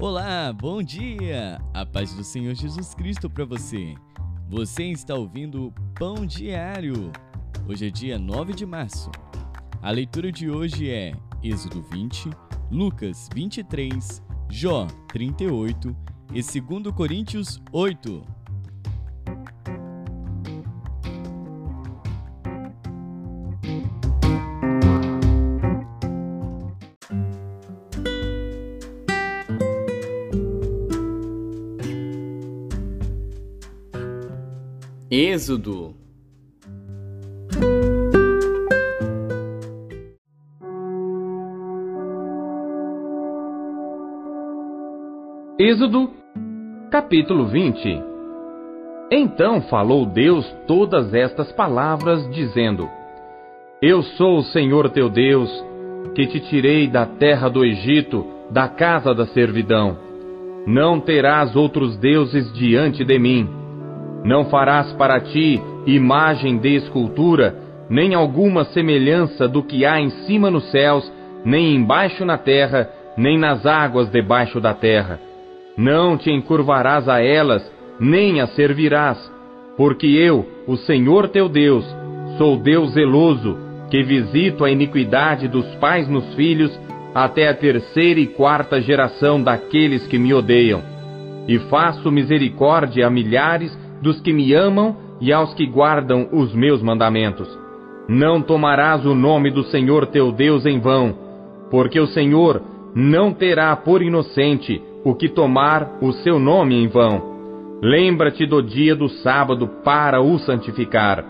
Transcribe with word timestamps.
Olá, 0.00 0.50
bom 0.50 0.82
dia! 0.82 1.60
A 1.74 1.84
paz 1.84 2.14
do 2.14 2.24
Senhor 2.24 2.54
Jesus 2.54 2.94
Cristo 2.94 3.28
para 3.28 3.44
você. 3.44 3.94
Você 4.48 4.84
está 4.84 5.14
ouvindo 5.14 5.74
Pão 5.94 6.24
Diário. 6.24 7.12
Hoje 7.68 7.88
é 7.88 7.90
dia 7.90 8.18
9 8.18 8.54
de 8.54 8.64
março. 8.64 9.10
A 9.82 9.90
leitura 9.90 10.32
de 10.32 10.48
hoje 10.48 10.88
é 10.88 11.12
Êxodo 11.42 11.82
20, 11.82 12.30
Lucas 12.70 13.28
23, 13.34 14.22
Jó 14.48 14.86
38 15.08 15.94
e 16.32 16.40
2 16.40 16.94
Coríntios 16.96 17.60
8. 17.70 18.39
Êxodo 35.12 35.96
Êxodo, 45.58 46.10
capítulo 46.92 47.46
20 47.48 48.00
Então 49.10 49.62
falou 49.62 50.06
Deus 50.06 50.46
todas 50.68 51.12
estas 51.12 51.50
palavras, 51.54 52.30
dizendo: 52.30 52.88
Eu 53.82 54.04
sou 54.04 54.38
o 54.38 54.44
Senhor 54.44 54.90
teu 54.90 55.08
Deus, 55.08 55.50
que 56.14 56.24
te 56.28 56.38
tirei 56.38 56.86
da 56.86 57.04
terra 57.04 57.48
do 57.48 57.64
Egito, 57.64 58.24
da 58.48 58.68
casa 58.68 59.12
da 59.12 59.26
servidão. 59.26 59.98
Não 60.68 61.00
terás 61.00 61.56
outros 61.56 61.96
deuses 61.96 62.52
diante 62.52 63.04
de 63.04 63.18
mim. 63.18 63.59
Não 64.24 64.44
farás 64.46 64.92
para 64.94 65.20
ti 65.20 65.60
imagem 65.86 66.58
de 66.58 66.76
escultura, 66.76 67.56
nem 67.88 68.14
alguma 68.14 68.64
semelhança 68.64 69.48
do 69.48 69.62
que 69.62 69.84
há 69.84 70.00
em 70.00 70.10
cima 70.26 70.50
nos 70.50 70.70
céus, 70.70 71.10
nem 71.44 71.74
embaixo 71.74 72.24
na 72.24 72.38
terra, 72.38 72.88
nem 73.16 73.38
nas 73.38 73.66
águas 73.66 74.10
debaixo 74.10 74.60
da 74.60 74.74
terra 74.74 75.30
não 75.80 76.18
te 76.18 76.30
encurvarás 76.30 77.08
a 77.08 77.22
elas, 77.22 77.62
nem 77.98 78.40
as 78.40 78.50
servirás, 78.54 79.18
porque 79.76 80.06
eu, 80.06 80.46
o 80.66 80.76
Senhor 80.76 81.28
teu 81.28 81.48
Deus, 81.48 81.84
sou 82.36 82.56
Deus 82.58 82.92
zeloso, 82.92 83.56
que 83.90 84.02
visito 84.02 84.64
a 84.64 84.70
iniquidade 84.70 85.48
dos 85.48 85.66
pais 85.76 86.06
nos 86.06 86.34
filhos, 86.34 86.78
até 87.14 87.48
a 87.48 87.54
terceira 87.54 88.20
e 88.20 88.26
quarta 88.26 88.80
geração 88.80 89.42
daqueles 89.42 90.06
que 90.06 90.18
me 90.18 90.34
odeiam. 90.34 90.82
E 91.48 91.58
faço 91.58 92.12
misericórdia 92.12 93.06
a 93.06 93.10
milhares 93.10 93.76
dos 94.00 94.20
que 94.20 94.32
me 94.32 94.52
amam 94.54 94.96
e 95.20 95.32
aos 95.32 95.54
que 95.54 95.66
guardam 95.66 96.28
os 96.32 96.54
meus 96.54 96.82
mandamentos. 96.82 97.48
Não 98.08 98.42
tomarás 98.42 99.04
o 99.06 99.14
nome 99.14 99.50
do 99.50 99.62
Senhor 99.64 100.06
teu 100.06 100.32
Deus 100.32 100.66
em 100.66 100.80
vão, 100.80 101.14
porque 101.70 102.00
o 102.00 102.06
Senhor 102.06 102.62
não 102.94 103.32
terá 103.32 103.74
por 103.76 104.02
inocente 104.02 104.82
o 105.04 105.14
que 105.14 105.28
tomar 105.28 105.98
o 106.00 106.12
seu 106.12 106.38
nome 106.38 106.74
em 106.82 106.88
vão. 106.88 107.30
Lembra-te 107.82 108.44
do 108.46 108.62
dia 108.62 108.94
do 108.94 109.08
sábado 109.08 109.68
para 109.84 110.20
o 110.20 110.38
santificar. 110.40 111.24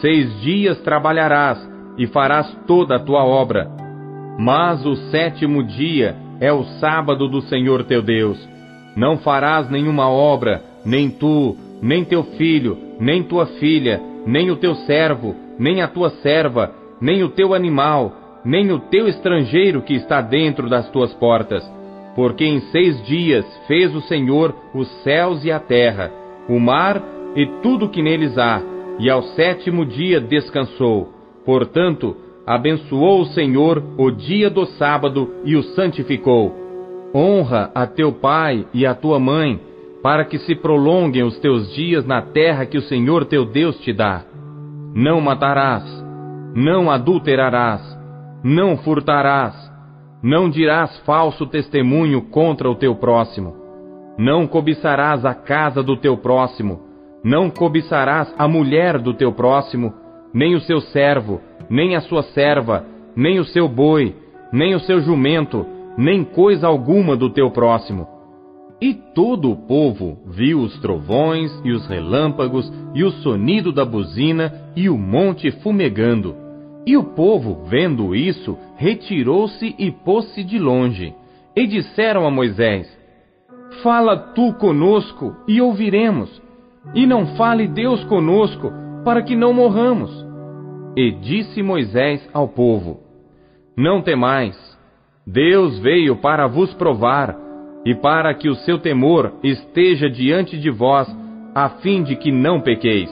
Seis 0.00 0.40
dias 0.40 0.80
trabalharás 0.80 1.58
e 1.98 2.06
farás 2.06 2.52
toda 2.66 2.96
a 2.96 2.98
tua 2.98 3.24
obra. 3.24 3.70
Mas 4.38 4.84
o 4.86 4.96
sétimo 5.10 5.62
dia 5.62 6.16
é 6.40 6.52
o 6.52 6.64
sábado 6.80 7.28
do 7.28 7.40
Senhor 7.42 7.84
teu 7.84 8.02
Deus. 8.02 8.38
Não 8.96 9.18
farás 9.18 9.70
nenhuma 9.70 10.08
obra, 10.08 10.62
nem 10.84 11.08
tu, 11.08 11.56
nem 11.82 12.04
teu 12.04 12.22
filho, 12.22 12.78
nem 12.98 13.22
tua 13.22 13.46
filha, 13.46 14.00
nem 14.24 14.50
o 14.50 14.56
teu 14.56 14.74
servo, 14.74 15.34
nem 15.58 15.82
a 15.82 15.88
tua 15.88 16.10
serva, 16.22 16.72
nem 17.00 17.22
o 17.22 17.28
teu 17.28 17.52
animal, 17.52 18.40
nem 18.44 18.70
o 18.70 18.78
teu 18.78 19.08
estrangeiro 19.08 19.82
que 19.82 19.94
está 19.94 20.20
dentro 20.20 20.68
das 20.68 20.88
tuas 20.90 21.12
portas 21.14 21.62
porque 22.14 22.44
em 22.44 22.60
seis 22.60 23.02
dias 23.06 23.44
fez 23.66 23.94
o 23.94 24.00
Senhor 24.02 24.54
os 24.74 24.88
céus 25.02 25.44
e 25.44 25.50
a 25.50 25.58
terra, 25.58 26.10
o 26.48 26.58
mar 26.58 27.02
e 27.34 27.46
tudo 27.62 27.88
que 27.88 28.02
neles 28.02 28.36
há, 28.36 28.62
e 28.98 29.08
ao 29.08 29.22
sétimo 29.22 29.86
dia 29.86 30.20
descansou. 30.20 31.08
Portanto, 31.44 32.16
abençoou 32.46 33.22
o 33.22 33.26
Senhor 33.26 33.82
o 33.96 34.10
dia 34.10 34.50
do 34.50 34.66
sábado 34.66 35.30
e 35.44 35.56
o 35.56 35.62
santificou. 35.62 36.54
Honra 37.14 37.70
a 37.74 37.86
teu 37.86 38.12
pai 38.12 38.66
e 38.72 38.86
a 38.86 38.94
tua 38.94 39.18
mãe, 39.18 39.60
para 40.02 40.24
que 40.24 40.38
se 40.38 40.54
prolonguem 40.54 41.22
os 41.22 41.38
teus 41.38 41.72
dias 41.74 42.04
na 42.04 42.20
terra 42.20 42.66
que 42.66 42.76
o 42.76 42.82
Senhor 42.82 43.24
teu 43.24 43.44
Deus 43.44 43.78
te 43.78 43.92
dá. 43.92 44.22
Não 44.94 45.20
matarás, 45.20 45.84
não 46.54 46.90
adulterarás, 46.90 47.80
não 48.42 48.76
furtarás, 48.78 49.54
não 50.22 50.50
dirás 50.50 50.98
falso 51.06 51.46
testemunho 51.46 52.22
contra 52.22 52.68
o 52.68 52.74
teu 52.74 52.94
próximo. 52.96 53.56
Não 54.18 54.46
cobiçarás 54.46 55.24
a 55.24 55.34
casa 55.34 55.82
do 55.82 55.96
teu 55.96 56.16
próximo. 56.16 56.80
Não 57.24 57.48
cobiçarás 57.48 58.34
a 58.36 58.48
mulher 58.48 58.98
do 58.98 59.14
teu 59.14 59.32
próximo, 59.32 59.94
nem 60.34 60.54
o 60.54 60.60
seu 60.60 60.80
servo, 60.80 61.40
nem 61.70 61.94
a 61.94 62.00
sua 62.00 62.22
serva, 62.22 62.84
nem 63.14 63.38
o 63.38 63.44
seu 63.44 63.68
boi, 63.68 64.14
nem 64.52 64.74
o 64.74 64.80
seu 64.80 65.00
jumento, 65.00 65.64
nem 65.96 66.24
coisa 66.24 66.66
alguma 66.66 67.16
do 67.16 67.30
teu 67.30 67.50
próximo. 67.50 68.11
E 68.82 68.94
todo 68.94 69.48
o 69.48 69.54
povo 69.54 70.18
viu 70.26 70.58
os 70.58 70.76
trovões 70.80 71.52
e 71.64 71.70
os 71.70 71.86
relâmpagos 71.86 72.68
e 72.92 73.04
o 73.04 73.12
sonido 73.12 73.70
da 73.70 73.84
buzina 73.84 74.52
e 74.74 74.88
o 74.88 74.98
monte 74.98 75.52
fumegando. 75.62 76.34
E 76.84 76.96
o 76.96 77.04
povo, 77.04 77.62
vendo 77.66 78.12
isso, 78.12 78.58
retirou-se 78.74 79.72
e 79.78 79.92
pôs-se 79.92 80.42
de 80.42 80.58
longe. 80.58 81.14
E 81.54 81.64
disseram 81.64 82.26
a 82.26 82.30
Moisés: 82.30 82.88
Fala 83.84 84.16
tu 84.16 84.52
conosco 84.54 85.32
e 85.46 85.60
ouviremos, 85.60 86.42
e 86.92 87.06
não 87.06 87.36
fale 87.36 87.68
Deus 87.68 88.02
conosco, 88.06 88.72
para 89.04 89.22
que 89.22 89.36
não 89.36 89.52
morramos. 89.52 90.10
E 90.96 91.12
disse 91.12 91.62
Moisés 91.62 92.28
ao 92.34 92.48
povo: 92.48 92.98
Não 93.76 94.02
temais, 94.02 94.58
Deus 95.24 95.78
veio 95.78 96.16
para 96.16 96.48
vos 96.48 96.74
provar, 96.74 97.51
e 97.84 97.94
para 97.94 98.32
que 98.34 98.48
o 98.48 98.54
seu 98.54 98.78
temor 98.78 99.32
esteja 99.42 100.08
diante 100.08 100.58
de 100.58 100.70
vós, 100.70 101.08
a 101.54 101.68
fim 101.68 102.02
de 102.02 102.16
que 102.16 102.30
não 102.30 102.60
pequeis. 102.60 103.10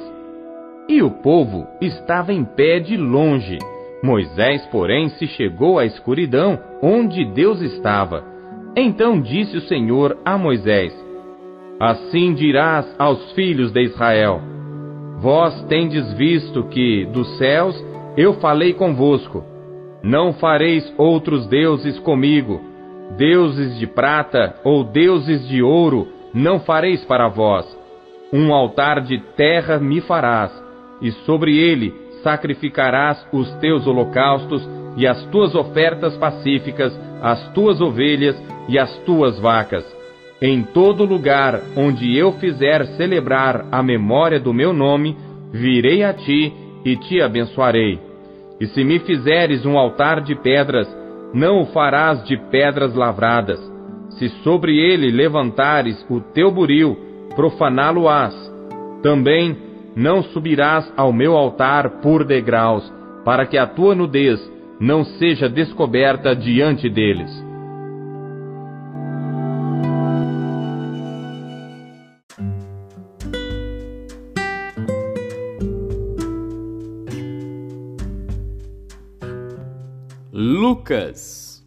E 0.88 1.02
o 1.02 1.10
povo 1.10 1.66
estava 1.80 2.32
em 2.32 2.44
pé 2.44 2.80
de 2.80 2.96
longe. 2.96 3.58
Moisés, 4.02 4.66
porém, 4.66 5.08
se 5.10 5.26
chegou 5.26 5.78
à 5.78 5.84
escuridão 5.84 6.58
onde 6.82 7.24
Deus 7.24 7.60
estava. 7.60 8.24
Então 8.76 9.20
disse 9.20 9.56
o 9.56 9.60
Senhor 9.62 10.16
a 10.24 10.38
Moisés: 10.38 10.92
Assim 11.78 12.34
dirás 12.34 12.86
aos 12.98 13.32
filhos 13.32 13.72
de 13.72 13.82
Israel: 13.82 14.40
Vós 15.20 15.62
tendes 15.64 16.12
visto 16.14 16.64
que 16.64 17.04
dos 17.06 17.38
céus 17.38 17.84
eu 18.16 18.34
falei 18.34 18.72
convosco. 18.72 19.44
Não 20.02 20.32
fareis 20.32 20.92
outros 20.96 21.46
deuses 21.46 21.98
comigo. 21.98 22.69
Deuses 23.16 23.78
de 23.78 23.86
prata 23.86 24.56
ou 24.64 24.84
deuses 24.84 25.46
de 25.48 25.62
ouro 25.62 26.08
não 26.32 26.60
fareis 26.60 27.04
para 27.04 27.28
vós. 27.28 27.66
Um 28.32 28.54
altar 28.54 29.00
de 29.00 29.18
terra 29.36 29.78
me 29.78 30.00
farás 30.00 30.52
e 31.02 31.10
sobre 31.24 31.56
ele 31.58 31.92
sacrificarás 32.22 33.26
os 33.32 33.50
teus 33.54 33.86
holocaustos 33.86 34.66
e 34.96 35.06
as 35.06 35.24
tuas 35.26 35.54
ofertas 35.54 36.16
pacíficas, 36.16 36.98
as 37.22 37.48
tuas 37.52 37.80
ovelhas 37.80 38.36
e 38.68 38.78
as 38.78 38.94
tuas 38.98 39.38
vacas. 39.38 39.84
Em 40.40 40.62
todo 40.62 41.04
lugar 41.04 41.60
onde 41.76 42.16
eu 42.16 42.32
fizer 42.32 42.86
celebrar 42.96 43.66
a 43.70 43.82
memória 43.82 44.40
do 44.40 44.54
meu 44.54 44.72
nome, 44.72 45.16
virei 45.52 46.02
a 46.02 46.12
ti 46.12 46.52
e 46.84 46.96
te 46.96 47.20
abençoarei. 47.20 47.98
E 48.60 48.66
se 48.66 48.84
me 48.84 48.98
fizeres 49.00 49.64
um 49.64 49.78
altar 49.78 50.20
de 50.20 50.34
pedras, 50.34 50.88
não 51.32 51.62
o 51.62 51.66
farás 51.66 52.24
de 52.24 52.36
pedras 52.50 52.94
lavradas. 52.94 53.60
Se 54.18 54.28
sobre 54.42 54.76
ele 54.78 55.10
levantares 55.10 56.04
o 56.10 56.20
teu 56.20 56.50
buril, 56.50 56.96
profaná-lo-ás. 57.34 58.34
Também 59.02 59.56
não 59.96 60.22
subirás 60.22 60.92
ao 60.96 61.12
meu 61.12 61.36
altar 61.36 62.00
por 62.00 62.24
degraus, 62.24 62.92
para 63.24 63.46
que 63.46 63.56
a 63.56 63.66
tua 63.66 63.94
nudez 63.94 64.40
não 64.80 65.04
seja 65.04 65.48
descoberta 65.48 66.34
diante 66.34 66.88
deles. 66.88 67.49
Lucas. 80.90 81.64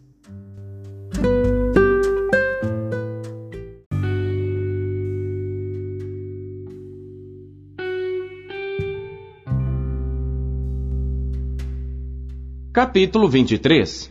Capítulo 12.70 13.28
23 13.28 14.10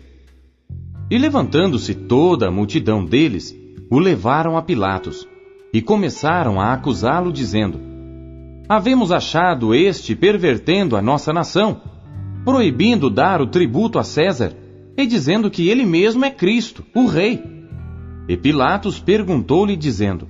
E 1.12 1.18
levantando-se 1.20 1.94
toda 1.94 2.48
a 2.48 2.52
multidão 2.52 3.06
deles, 3.06 3.56
o 3.92 4.00
levaram 4.00 4.58
a 4.58 4.64
Pilatos 4.64 5.28
e 5.72 5.80
começaram 5.80 6.60
a 6.60 6.74
acusá-lo, 6.74 7.32
dizendo: 7.32 7.80
Havemos 8.68 9.12
achado 9.12 9.76
este 9.76 10.16
pervertendo 10.16 10.98
a 10.98 11.04
nossa 11.04 11.32
nação, 11.32 11.82
proibindo 12.44 13.12
dar 13.12 13.42
o 13.42 13.48
tributo 13.48 14.00
a 14.00 14.04
César 14.04 14.63
e 14.96 15.06
dizendo 15.06 15.50
que 15.50 15.68
ele 15.68 15.86
mesmo 15.86 16.24
é 16.24 16.32
Cristo, 16.32 16.84
o 16.96 17.06
Rei. 17.06 17.42
E 18.28 18.38
Pilatos 18.38 19.00
perguntou-lhe, 19.00 19.76
dizendo: 19.76 20.28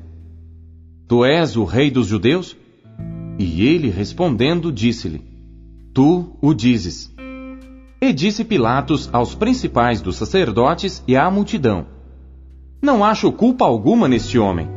Tu 1.07 1.25
és 1.25 1.55
o 1.55 1.63
Rei 1.63 1.91
dos 1.91 2.07
Judeus? 2.07 2.55
E 3.37 3.65
ele 3.65 3.89
respondendo, 3.89 4.71
disse-lhe: 4.71 5.21
Tu 5.93 6.37
o 6.41 6.53
dizes. 6.53 7.13
E 8.01 8.11
disse 8.11 8.43
Pilatos 8.43 9.09
aos 9.13 9.35
principais 9.35 10.01
dos 10.01 10.15
sacerdotes 10.15 11.03
e 11.07 11.15
à 11.15 11.29
multidão: 11.29 11.85
Não 12.81 13.03
acho 13.03 13.31
culpa 13.31 13.65
alguma 13.65 14.07
neste 14.07 14.39
homem. 14.39 14.67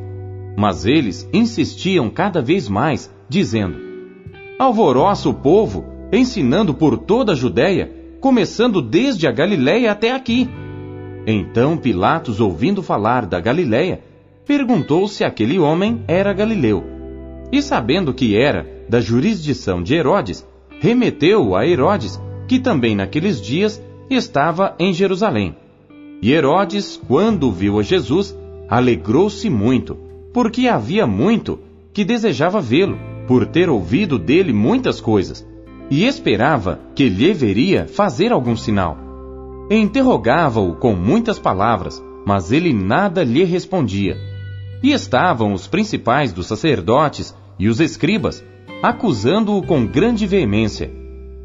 Mas 0.59 0.87
eles 0.87 1.29
insistiam 1.33 2.09
cada 2.11 2.43
vez 2.43 2.69
mais, 2.69 3.11
dizendo: 3.29 3.77
Alvoroça 4.59 5.29
o 5.29 5.35
povo, 5.35 5.85
ensinando 6.13 6.73
por 6.75 6.99
toda 6.99 7.33
a 7.33 7.35
Judéia, 7.35 7.93
começando 8.21 8.81
desde 8.83 9.27
a 9.27 9.33
Galiléia 9.33 9.93
até 9.93 10.13
aqui. 10.13 10.49
Então 11.27 11.77
Pilatos, 11.77 12.41
ouvindo 12.41 12.83
falar 12.83 13.27
da 13.27 13.41
Galiléia, 13.41 14.01
perguntou 14.47 15.09
se 15.09 15.25
aquele 15.25 15.59
homem 15.59 16.03
era 16.07 16.33
galileu. 16.33 16.85
E 17.53 17.61
sabendo 17.61 18.15
que 18.15 18.37
era 18.37 18.67
da 18.89 19.01
jurisdição 19.01 19.83
de 19.83 19.95
Herodes, 19.95 20.47
remeteu-o 20.81 21.57
a 21.57 21.67
Herodes 21.67 22.21
que 22.47 22.59
também 22.59 22.95
naqueles 22.95 23.41
dias 23.41 23.83
estava 24.09 24.75
em 24.79 24.93
Jerusalém. 24.93 25.57
E 26.23 26.33
Herodes, 26.33 27.01
quando 27.09 27.53
viu 27.53 27.79
a 27.79 27.83
Jesus, 27.83 28.37
alegrou-se 28.69 29.49
muito, 29.51 29.97
porque 30.33 30.69
havia 30.69 31.07
muito 31.07 31.59
que 31.93 32.05
desejava 32.05 32.61
vê-lo, 32.61 32.99
por 33.27 33.47
ter 33.47 33.69
ouvido 33.69 34.19
dele 34.19 34.53
muitas 34.53 35.01
coisas, 35.01 35.46
e 35.91 36.05
esperava 36.05 36.81
que 36.95 37.09
lhe 37.09 37.33
veria 37.33 37.87
fazer 37.87 38.33
algum 38.33 38.57
sinal. 38.57 38.99
Interrogava-o 39.71 40.75
com 40.77 40.95
muitas 40.95 41.39
palavras, 41.39 42.03
mas 42.25 42.53
ele 42.53 42.73
nada 42.73 43.23
lhe 43.23 43.45
respondia. 43.45 44.17
E 44.83 44.93
estavam 44.93 45.53
os 45.53 45.67
principais 45.67 46.33
dos 46.33 46.47
sacerdotes 46.47 47.35
e 47.59 47.69
os 47.69 47.81
escribas, 47.81 48.45
acusando-o 48.83 49.63
com 49.63 49.87
grande 49.87 50.27
veemência. 50.27 50.91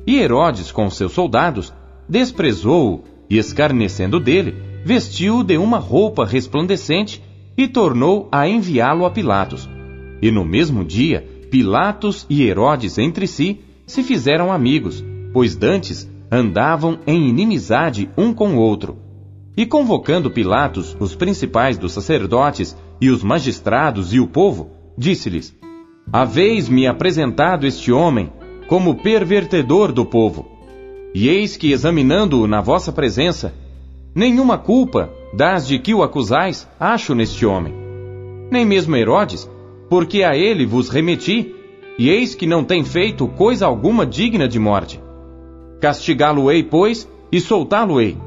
E 0.06 0.18
Herodes, 0.20 0.72
com 0.72 0.90
seus 0.90 1.14
soldados, 1.14 1.74
desprezou-o 2.10 3.04
e, 3.30 3.38
escarnecendo 3.38 4.20
dele, 4.20 4.56
vestiu-o 4.84 5.44
de 5.44 5.58
uma 5.58 5.78
roupa 5.78 6.26
resplandecente 6.26 7.24
e 7.58 7.68
tornou 7.68 8.28
a 8.32 8.48
enviá-lo 8.48 9.06
a 9.06 9.12
Pilatos. 9.12 9.70
E 10.22 10.32
no 10.32 10.44
mesmo 10.44 10.84
dia, 10.84 11.26
Pilatos 11.50 12.26
e 12.30 12.44
Herodes 12.44 12.98
entre 12.98 13.28
si 13.28 13.60
se 13.92 14.04
fizeram 14.04 14.54
amigos, 14.54 15.04
pois 15.34 15.54
dantes 15.54 16.10
andavam 16.32 17.00
em 17.06 17.28
inimizade 17.28 18.10
um 18.18 18.34
com 18.34 18.56
o 18.56 18.58
outro. 18.58 18.98
E 19.56 19.66
convocando 19.66 20.32
Pilatos 20.32 20.96
os 20.98 21.14
principais 21.14 21.78
dos 21.78 21.92
sacerdotes 21.92 22.74
e 23.02 23.10
os 23.10 23.22
magistrados 23.22 24.14
e 24.14 24.20
o 24.22 24.28
povo, 24.28 24.70
disse-lhes: 24.98 25.54
Haveis-me 26.10 26.88
apresentado 26.88 27.68
este 27.68 27.92
homem 27.92 28.32
como 28.70 28.96
pervertedor 28.96 29.92
do 29.92 30.06
povo. 30.06 30.50
E 31.14 31.28
eis 31.28 31.58
que, 31.58 31.74
examinando-o 31.74 32.48
na 32.48 32.62
vossa 32.62 32.94
presença, 32.94 33.54
nenhuma 34.16 34.58
culpa 34.58 35.10
das 35.34 35.68
de 35.68 35.78
que 35.78 35.94
o 35.94 36.02
acusais 36.02 36.66
acho 36.80 37.14
neste 37.14 37.46
homem. 37.46 37.74
Nem 38.50 38.66
mesmo 38.66 38.96
Herodes, 38.96 39.50
porque 39.90 40.24
a 40.24 40.34
ele 40.34 40.66
vos 40.66 40.88
remeti, 40.88 41.54
e 42.02 42.10
eis 42.10 42.34
que 42.34 42.48
não 42.48 42.64
tem 42.64 42.84
feito 42.84 43.28
coisa 43.28 43.68
alguma 43.68 44.08
digna 44.08 44.48
de 44.48 44.58
morte. 44.58 45.00
Castigá-lo-ei, 45.80 46.64
pois, 46.64 47.08
e 47.32 47.40
soltá-lo-ei. 47.40 48.18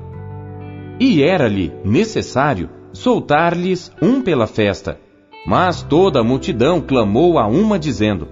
E 1.00 1.24
era-lhe 1.24 1.72
necessário 1.84 2.70
soltar-lhes 2.92 3.90
um 4.00 4.22
pela 4.22 4.46
festa. 4.46 5.00
Mas 5.44 5.82
toda 5.82 6.20
a 6.20 6.22
multidão 6.22 6.80
clamou 6.80 7.36
a 7.36 7.48
uma, 7.48 7.76
dizendo: 7.76 8.28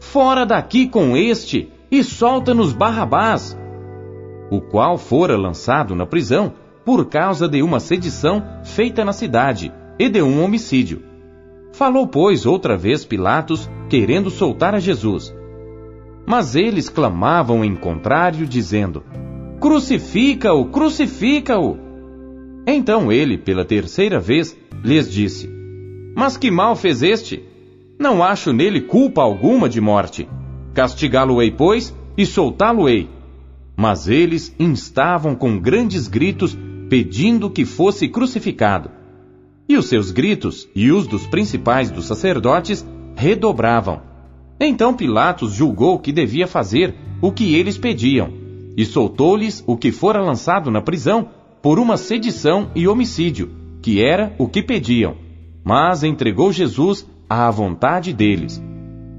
Fora 0.00 0.44
daqui 0.44 0.86
com 0.86 1.16
este 1.16 1.72
e 1.90 2.04
solta-nos 2.04 2.74
Barrabás, 2.74 3.58
o 4.50 4.60
qual 4.60 4.98
fora 4.98 5.34
lançado 5.34 5.94
na 5.94 6.04
prisão 6.04 6.52
por 6.84 7.06
causa 7.06 7.48
de 7.48 7.62
uma 7.62 7.80
sedição 7.80 8.44
feita 8.62 9.02
na 9.02 9.14
cidade 9.14 9.72
e 9.98 10.10
de 10.10 10.20
um 10.20 10.44
homicídio. 10.44 11.13
Falou, 11.74 12.06
pois, 12.06 12.46
outra 12.46 12.76
vez 12.76 13.04
Pilatos, 13.04 13.68
querendo 13.90 14.30
soltar 14.30 14.76
a 14.76 14.78
Jesus. 14.78 15.34
Mas 16.24 16.54
eles 16.54 16.88
clamavam 16.88 17.64
em 17.64 17.74
contrário, 17.74 18.46
dizendo: 18.46 19.02
Crucifica-o, 19.58 20.66
crucifica-o! 20.66 21.76
Então 22.64 23.10
ele, 23.10 23.36
pela 23.36 23.64
terceira 23.64 24.20
vez, 24.20 24.56
lhes 24.84 25.12
disse: 25.12 25.50
Mas 26.14 26.36
que 26.36 26.48
mal 26.48 26.76
fez 26.76 27.02
este? 27.02 27.42
Não 27.98 28.22
acho 28.22 28.52
nele 28.52 28.82
culpa 28.82 29.22
alguma 29.22 29.68
de 29.68 29.80
morte. 29.80 30.28
Castigá-lo-ei, 30.74 31.50
pois, 31.50 31.92
e 32.16 32.24
soltá-lo-ei. 32.24 33.08
Mas 33.76 34.06
eles 34.06 34.54
instavam 34.60 35.34
com 35.34 35.58
grandes 35.58 36.06
gritos, 36.06 36.56
pedindo 36.88 37.50
que 37.50 37.64
fosse 37.64 38.06
crucificado. 38.08 38.90
E 39.68 39.76
os 39.76 39.86
seus 39.86 40.10
gritos 40.10 40.68
e 40.74 40.90
os 40.90 41.06
dos 41.06 41.26
principais 41.26 41.90
dos 41.90 42.06
sacerdotes 42.06 42.86
redobravam. 43.16 44.02
Então 44.60 44.94
Pilatos 44.94 45.52
julgou 45.52 45.98
que 45.98 46.12
devia 46.12 46.46
fazer 46.46 46.94
o 47.20 47.32
que 47.32 47.54
eles 47.54 47.78
pediam, 47.78 48.30
e 48.76 48.84
soltou-lhes 48.84 49.64
o 49.66 49.76
que 49.76 49.90
fora 49.90 50.22
lançado 50.22 50.70
na 50.70 50.82
prisão 50.82 51.28
por 51.62 51.78
uma 51.78 51.96
sedição 51.96 52.70
e 52.74 52.86
homicídio, 52.86 53.50
que 53.80 54.04
era 54.04 54.34
o 54.38 54.46
que 54.46 54.62
pediam. 54.62 55.16
Mas 55.64 56.04
entregou 56.04 56.52
Jesus 56.52 57.08
à 57.28 57.50
vontade 57.50 58.12
deles. 58.12 58.62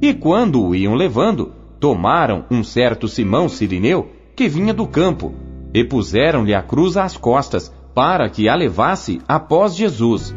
E 0.02 0.14
quando 0.14 0.64
o 0.64 0.76
iam 0.76 0.94
levando, 0.94 1.54
tomaram 1.80 2.46
um 2.52 2.64
certo 2.64 3.08
Simão 3.08 3.50
Sirineu, 3.50 4.10
que 4.36 4.48
vinha 4.48 4.74
do 4.74 4.86
campo, 4.86 5.34
e 5.74 5.84
puseram-lhe 5.84 6.54
a 6.54 6.62
cruz 6.62 6.98
às 6.98 7.18
costas, 7.18 7.74
para 7.96 8.30
que 8.30 8.50
a 8.50 8.56
levasse 8.56 9.22
após 9.26 9.74
Jesus. 9.74 10.36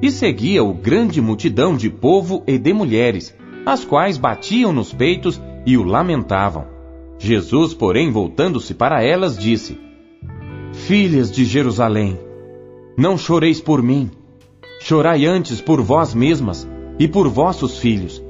E 0.00 0.10
seguia-o 0.10 0.72
grande 0.72 1.20
multidão 1.20 1.76
de 1.76 1.90
povo 1.90 2.44
e 2.46 2.56
de 2.56 2.72
mulheres, 2.72 3.36
as 3.66 3.84
quais 3.84 4.16
batiam 4.16 4.72
nos 4.72 4.92
peitos 4.92 5.42
e 5.66 5.76
o 5.76 5.82
lamentavam. 5.82 6.66
Jesus, 7.18 7.74
porém, 7.74 8.10
voltando-se 8.10 8.72
para 8.72 9.02
elas, 9.02 9.36
disse: 9.36 9.78
Filhas 10.72 11.30
de 11.30 11.44
Jerusalém, 11.44 12.18
não 12.96 13.18
choreis 13.18 13.60
por 13.60 13.82
mim, 13.82 14.10
chorai 14.80 15.26
antes 15.26 15.60
por 15.60 15.82
vós 15.82 16.14
mesmas 16.14 16.66
e 16.98 17.08
por 17.08 17.28
vossos 17.28 17.78
filhos. 17.78 18.22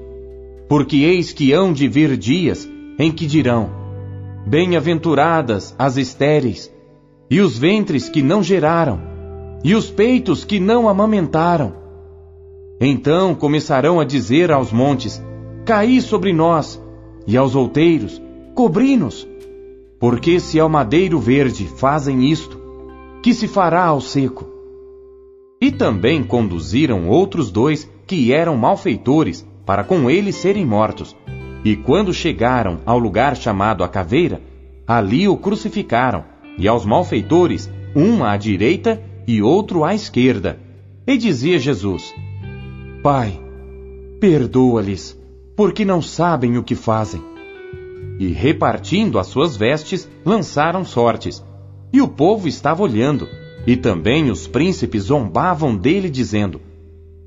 Porque 0.68 0.96
eis 0.98 1.32
que 1.32 1.52
hão 1.52 1.72
de 1.72 1.86
vir 1.86 2.16
dias 2.16 2.68
em 2.98 3.12
que 3.12 3.26
dirão: 3.26 3.70
Bem-aventuradas 4.46 5.74
as 5.78 5.96
estéreis, 5.96 6.72
e 7.30 7.40
os 7.40 7.56
ventres 7.56 8.08
que 8.08 8.22
não 8.22 8.42
geraram, 8.42 9.00
e 9.62 9.74
os 9.74 9.88
peitos 9.88 10.44
que 10.44 10.58
não 10.58 10.88
amamentaram. 10.88 11.74
Então 12.80 13.34
começarão 13.34 14.00
a 14.00 14.04
dizer 14.04 14.50
aos 14.50 14.72
montes: 14.72 15.22
Caí 15.64 16.00
sobre 16.00 16.32
nós, 16.32 16.82
e 17.26 17.36
aos 17.36 17.54
outeiros: 17.54 18.20
Cobri-nos. 18.54 19.28
Porque 20.00 20.40
se 20.40 20.58
ao 20.58 20.68
madeiro 20.68 21.20
verde 21.20 21.66
fazem 21.66 22.30
isto, 22.30 22.58
que 23.22 23.34
se 23.34 23.46
fará 23.46 23.84
ao 23.84 24.00
seco? 24.00 24.48
E 25.60 25.70
também 25.70 26.24
conduziram 26.24 27.06
outros 27.08 27.50
dois 27.50 27.88
que 28.06 28.32
eram 28.32 28.56
malfeitores, 28.56 29.46
para 29.66 29.84
com 29.84 30.10
ele 30.10 30.32
serem 30.32 30.64
mortos. 30.64 31.14
E 31.62 31.76
quando 31.76 32.14
chegaram 32.14 32.80
ao 32.86 32.98
lugar 32.98 33.36
chamado 33.36 33.84
a 33.84 33.88
caveira, 33.88 34.40
ali 34.86 35.28
o 35.28 35.36
crucificaram, 35.36 36.24
e 36.60 36.68
aos 36.68 36.86
malfeitores, 36.86 37.68
um 37.96 38.22
à 38.22 38.36
direita 38.36 39.02
e 39.26 39.42
outro 39.42 39.82
à 39.82 39.94
esquerda. 39.94 40.60
E 41.06 41.16
dizia 41.16 41.58
Jesus: 41.58 42.14
Pai, 43.02 43.40
perdoa-lhes, 44.20 45.18
porque 45.56 45.84
não 45.84 46.00
sabem 46.00 46.56
o 46.56 46.62
que 46.62 46.76
fazem. 46.76 47.20
E 48.20 48.28
repartindo 48.28 49.18
as 49.18 49.26
suas 49.26 49.56
vestes, 49.56 50.08
lançaram 50.24 50.84
sortes. 50.84 51.42
E 51.92 52.00
o 52.00 52.06
povo 52.06 52.46
estava 52.46 52.82
olhando, 52.82 53.26
e 53.66 53.76
também 53.76 54.30
os 54.30 54.46
príncipes 54.46 55.04
zombavam 55.04 55.76
dele, 55.76 56.08
dizendo: 56.08 56.60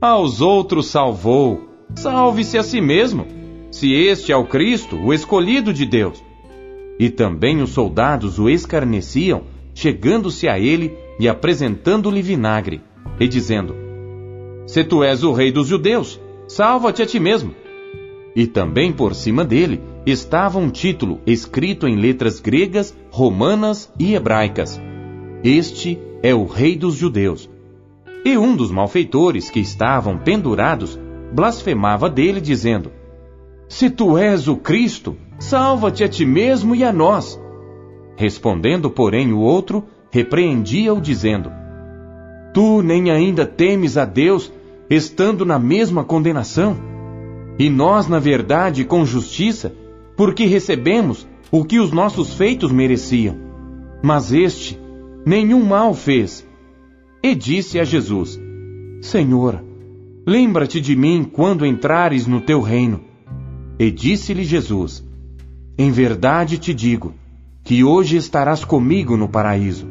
aos 0.04 0.42
outros 0.42 0.88
salvou. 0.88 1.62
Salve-se 1.96 2.58
a 2.58 2.64
si 2.64 2.82
mesmo, 2.82 3.26
se 3.72 3.94
este 3.94 4.34
é 4.34 4.36
o 4.36 4.46
Cristo, 4.46 4.98
o 4.98 5.14
escolhido 5.14 5.74
de 5.74 5.86
Deus. 5.86 6.22
E 7.00 7.10
também 7.10 7.62
os 7.62 7.72
soldados 7.72 8.40
o 8.40 8.50
escarneciam, 8.50 9.44
chegando-se 9.74 10.48
a 10.48 10.60
ele 10.60 10.96
e 11.20 11.28
apresentando-lhe 11.28 12.22
vinagre, 12.22 12.82
e 13.20 13.28
dizendo: 13.28 13.76
Se 14.68 14.84
tu 14.84 15.04
és 15.04 15.24
o 15.24 15.34
rei 15.34 15.52
dos 15.52 15.68
judeus, 15.68 16.20
salva-te 16.48 17.02
a 17.02 17.06
ti 17.06 17.20
mesmo. 17.20 17.54
E 18.36 18.48
também 18.48 18.92
por 18.92 19.14
cima 19.14 19.46
dele 19.46 19.82
estava 20.06 20.58
um 20.58 20.70
título 20.70 21.22
escrito 21.26 21.88
em 21.88 21.96
letras 21.96 22.40
gregas, 22.40 22.96
romanas 23.12 23.92
e 24.00 24.16
hebraicas: 24.16 24.82
Este 25.44 26.00
é 26.22 26.34
o 26.34 26.46
Rei 26.46 26.76
dos 26.76 26.96
Judeus. 26.96 27.50
E 28.26 28.38
um 28.38 28.56
dos 28.56 28.72
malfeitores 28.72 29.50
que 29.50 29.60
estavam 29.60 30.18
pendurados 30.18 30.98
blasfemava 31.34 32.10
dele, 32.10 32.40
dizendo: 32.40 32.92
Se 33.68 33.90
tu 33.90 34.18
és 34.18 34.48
o 34.48 34.56
Cristo, 34.56 35.18
salva-te 35.44 36.04
a 36.04 36.08
ti 36.08 36.26
mesmo 36.26 36.74
e 36.74 36.84
a 36.84 36.94
nós. 36.94 37.40
Respondendo, 38.16 38.90
porém, 38.90 39.34
o 39.34 39.40
outro 39.40 39.84
repreendia-o, 40.10 41.02
dizendo: 41.02 41.52
Tu 42.54 42.82
nem 42.82 43.12
ainda 43.12 43.46
temes 43.46 43.98
a 43.98 44.06
Deus, 44.06 44.52
estando 44.90 45.46
na 45.46 45.60
mesma 45.60 46.04
condenação? 46.04 46.78
E 47.60 47.70
nós, 47.70 48.08
na 48.08 48.20
verdade, 48.20 48.86
com 48.86 49.06
justiça, 49.06 49.74
porque 50.16 50.46
recebemos 50.46 51.28
o 51.52 51.64
que 51.64 51.80
os 51.80 51.92
nossos 51.92 52.34
feitos 52.34 52.72
mereciam. 52.72 53.36
Mas 54.02 54.32
este 54.32 54.80
nenhum 55.26 55.64
mal 55.64 55.94
fez. 55.94 56.48
E 57.22 57.36
disse 57.36 57.80
a 57.80 57.84
Jesus: 57.84 58.40
Senhor, 59.02 59.64
lembra-te 60.26 60.80
de 60.80 60.96
mim 60.96 61.30
quando 61.32 61.66
entrares 61.66 62.28
no 62.28 62.40
teu 62.42 62.62
reino. 62.62 63.02
E 63.78 63.92
disse-lhe 63.92 64.44
Jesus: 64.44 65.04
Em 65.78 65.92
verdade 65.92 66.58
te 66.58 66.74
digo, 66.74 67.14
que 67.64 67.84
hoje 67.84 68.18
estarás 68.18 68.64
comigo 68.64 69.18
no 69.18 69.28
paraíso. 69.28 69.88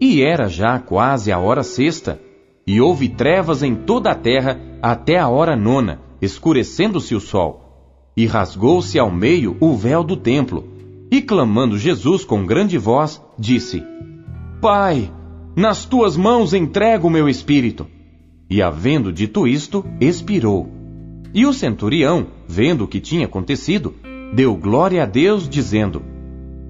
E 0.00 0.22
era 0.22 0.48
já 0.48 0.78
quase 0.78 1.32
a 1.32 1.38
hora 1.38 1.64
sexta, 1.64 2.20
e 2.66 2.80
houve 2.80 3.08
trevas 3.08 3.62
em 3.62 3.74
toda 3.74 4.10
a 4.10 4.14
terra 4.14 4.60
até 4.80 5.18
a 5.18 5.28
hora 5.28 5.56
nona, 5.56 6.00
escurecendo-se 6.22 7.14
o 7.14 7.20
sol, 7.20 8.12
e 8.16 8.26
rasgou-se 8.26 8.96
ao 8.98 9.10
meio 9.10 9.56
o 9.58 9.74
véu 9.74 10.04
do 10.04 10.16
templo, 10.16 10.64
e 11.10 11.20
clamando 11.20 11.78
Jesus 11.78 12.24
com 12.24 12.46
grande 12.46 12.78
voz, 12.78 13.20
disse: 13.36 13.82
Pai, 14.60 15.10
nas 15.56 15.84
tuas 15.84 16.16
mãos 16.16 16.52
entrego 16.54 17.08
o 17.08 17.10
meu 17.10 17.28
espírito. 17.28 17.86
E 18.48 18.62
havendo 18.62 19.12
dito 19.12 19.48
isto, 19.48 19.84
expirou. 20.00 20.68
E 21.34 21.44
o 21.44 21.52
centurião, 21.52 22.28
vendo 22.46 22.84
o 22.84 22.88
que 22.88 23.00
tinha 23.00 23.26
acontecido, 23.26 23.94
deu 24.32 24.54
glória 24.56 25.02
a 25.02 25.06
Deus, 25.06 25.48
dizendo: 25.48 26.02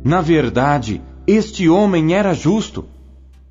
Na 0.04 0.20
verdade, 0.20 1.00
este 1.26 1.68
homem 1.68 2.14
era 2.14 2.32
justo. 2.32 2.84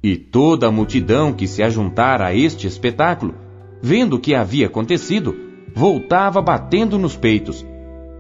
E 0.02 0.16
toda 0.16 0.68
a 0.68 0.72
multidão 0.72 1.34
que 1.34 1.48
se 1.48 1.64
ajuntara 1.64 2.28
a 2.28 2.36
este 2.36 2.68
espetáculo, 2.68 3.36
vendo 3.82 4.16
o 4.16 4.20
que 4.20 4.36
havia 4.36 4.68
acontecido, 4.68 5.36
voltava 5.74 6.42
batendo 6.42 6.98
nos 6.98 7.16
peitos. 7.16 7.66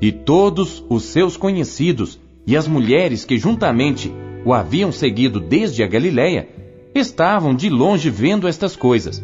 E 0.02 0.12
todos 0.12 0.84
os 0.90 1.04
seus 1.04 1.38
conhecidos 1.38 2.20
e 2.46 2.56
as 2.56 2.68
mulheres 2.68 3.26
que 3.26 3.38
juntamente 3.38 4.12
o 4.46 4.54
haviam 4.54 4.92
seguido 4.92 5.40
desde 5.40 5.84
a 5.84 5.88
Galiléia 5.88 6.48
estavam 6.94 7.54
de 7.56 7.70
longe 7.70 8.10
vendo 8.10 8.48
estas 8.48 8.76
coisas. 8.76 9.24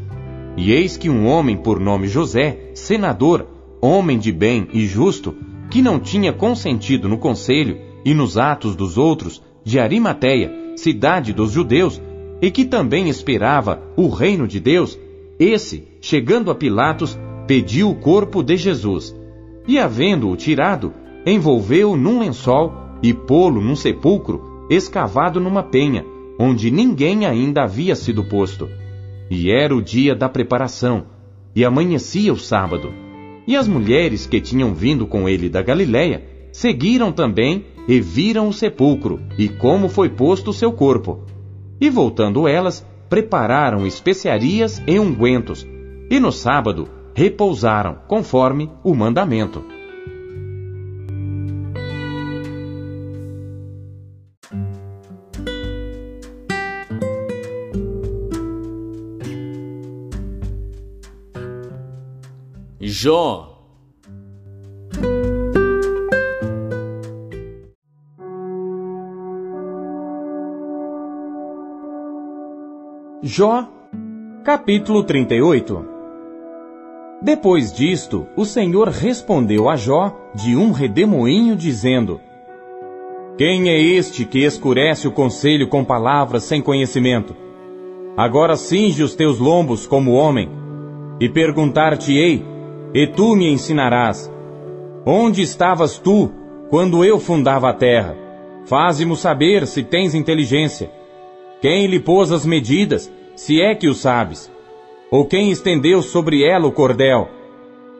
E 0.57 0.71
eis 0.71 0.97
que 0.97 1.09
um 1.09 1.25
homem 1.27 1.57
por 1.57 1.79
nome 1.79 2.07
José, 2.07 2.71
senador, 2.75 3.47
homem 3.81 4.19
de 4.19 4.31
bem 4.31 4.67
e 4.73 4.85
justo, 4.85 5.35
que 5.73 5.81
não 5.81 5.99
tinha 5.99 6.31
consentido 6.31 7.09
no 7.09 7.17
conselho 7.17 7.79
e 8.05 8.13
nos 8.13 8.37
atos 8.37 8.75
dos 8.75 8.95
outros, 8.95 9.41
de 9.63 9.79
Arimateia, 9.79 10.53
cidade 10.75 11.33
dos 11.33 11.51
judeus, 11.51 11.99
e 12.39 12.51
que 12.51 12.63
também 12.63 13.09
esperava 13.09 13.81
o 13.97 14.07
reino 14.07 14.47
de 14.47 14.59
Deus, 14.59 14.99
esse, 15.39 15.87
chegando 15.99 16.51
a 16.51 16.55
Pilatos, 16.55 17.17
pediu 17.47 17.89
o 17.89 17.95
corpo 17.95 18.43
de 18.43 18.55
Jesus, 18.55 19.15
e 19.67 19.79
havendo-o 19.79 20.35
tirado, 20.35 20.93
envolveu-o 21.25 21.97
num 21.97 22.19
lençol 22.19 22.71
e 23.01 23.11
pô-lo 23.11 23.59
num 23.59 23.75
sepulcro 23.75 24.67
escavado 24.69 25.39
numa 25.39 25.63
penha, 25.63 26.05
onde 26.37 26.69
ninguém 26.69 27.25
ainda 27.25 27.63
havia 27.63 27.95
sido 27.95 28.23
posto. 28.23 28.69
E 29.27 29.49
era 29.49 29.75
o 29.75 29.81
dia 29.81 30.13
da 30.13 30.29
preparação, 30.29 31.07
e 31.55 31.65
amanhecia 31.65 32.31
o 32.31 32.37
sábado. 32.37 32.93
E 33.45 33.55
as 33.55 33.67
mulheres 33.67 34.25
que 34.25 34.39
tinham 34.39 34.73
vindo 34.73 35.05
com 35.05 35.27
ele 35.27 35.49
da 35.49 35.61
Galiléia 35.61 36.23
seguiram 36.51 37.11
também 37.11 37.65
e 37.87 37.99
viram 37.99 38.47
o 38.47 38.53
sepulcro 38.53 39.19
e 39.37 39.49
como 39.49 39.89
foi 39.89 40.09
posto 40.09 40.51
o 40.51 40.53
seu 40.53 40.71
corpo. 40.71 41.25
E 41.79 41.89
voltando 41.89 42.47
elas, 42.47 42.85
prepararam 43.09 43.85
especiarias 43.85 44.81
e 44.87 44.97
ungüentos. 44.97 45.67
E 46.09 46.19
no 46.19 46.31
sábado 46.31 46.87
repousaram, 47.13 47.97
conforme 48.07 48.69
o 48.83 48.95
mandamento. 48.95 49.63
Jó 62.85 63.45
Jó, 73.21 73.63
capítulo 74.43 75.03
38 75.03 75.93
depois 77.21 77.71
disto, 77.71 78.27
o 78.35 78.43
Senhor 78.43 78.89
respondeu 78.89 79.69
a 79.69 79.77
Jó 79.77 80.11
de 80.35 80.57
um 80.57 80.73
redemoinho, 80.73 81.55
dizendo: 81.55 82.19
Quem 83.37 83.69
é 83.69 83.81
este 83.81 84.25
que 84.25 84.43
escurece 84.43 85.07
o 85.07 85.11
conselho 85.13 85.69
com 85.69 85.85
palavras 85.85 86.43
sem 86.43 86.61
conhecimento? 86.61 87.33
Agora 88.17 88.57
cinge 88.57 89.01
os 89.01 89.15
teus 89.15 89.39
lombos 89.39 89.87
como 89.87 90.11
homem, 90.11 90.49
e 91.17 91.29
perguntar-te-ei, 91.29 92.52
e 92.93 93.07
tu 93.07 93.35
me 93.35 93.51
ensinarás: 93.51 94.31
Onde 95.05 95.41
estavas 95.41 95.97
tu 95.97 96.31
quando 96.69 97.03
eu 97.03 97.19
fundava 97.19 97.69
a 97.69 97.73
terra? 97.73 98.15
Faze-mo 98.65 99.15
saber 99.15 99.67
se 99.67 99.83
tens 99.83 100.15
inteligência. 100.15 100.89
Quem 101.61 101.87
lhe 101.87 101.99
pôs 101.99 102.31
as 102.31 102.45
medidas, 102.45 103.11
se 103.35 103.61
é 103.61 103.73
que 103.75 103.87
o 103.87 103.93
sabes? 103.93 104.51
Ou 105.11 105.25
quem 105.25 105.51
estendeu 105.51 106.01
sobre 106.01 106.43
ela 106.43 106.67
o 106.67 106.71
cordel? 106.71 107.29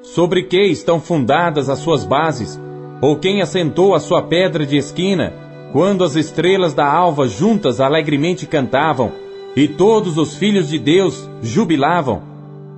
Sobre 0.01 0.43
que 0.43 0.63
estão 0.65 1.00
fundadas 1.00 1.69
as 1.69 1.79
suas 1.79 2.05
bases? 2.05 2.59
Ou 3.01 3.17
quem 3.17 3.41
assentou 3.41 3.93
a 3.93 4.00
sua 4.00 4.21
pedra 4.21 4.65
de 4.65 4.77
esquina, 4.77 5.33
quando 5.71 6.03
as 6.03 6.15
estrelas 6.15 6.73
da 6.73 6.89
alva 6.89 7.27
juntas 7.27 7.81
alegremente 7.81 8.45
cantavam, 8.45 9.12
e 9.55 9.67
todos 9.67 10.17
os 10.17 10.35
filhos 10.35 10.69
de 10.69 10.79
Deus 10.79 11.29
jubilavam? 11.41 12.32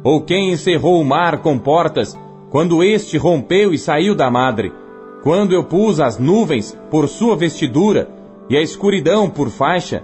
Ou 0.05 0.21
quem 0.21 0.51
encerrou 0.51 1.01
o 1.01 1.03
mar 1.03 1.39
com 1.39 1.57
portas, 1.57 2.15
quando 2.51 2.83
este 2.83 3.17
rompeu 3.17 3.74
e 3.74 3.77
saiu 3.79 4.13
da 4.13 4.29
madre? 4.29 4.71
Quando 5.24 5.51
eu 5.51 5.63
pus 5.63 6.00
as 6.00 6.19
nuvens 6.19 6.77
por 6.91 7.09
sua 7.09 7.35
vestidura, 7.35 8.07
e 8.47 8.55
a 8.55 8.62
escuridão 8.62 9.27
por 9.27 9.50
faixa? 9.50 10.03